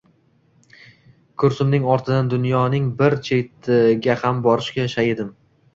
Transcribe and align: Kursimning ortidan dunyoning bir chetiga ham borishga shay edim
Kursimning 1.43 1.85
ortidan 1.97 2.33
dunyoning 2.33 2.91
bir 3.03 3.19
chetiga 3.29 4.21
ham 4.25 4.43
borishga 4.51 4.93
shay 4.99 5.17
edim 5.17 5.33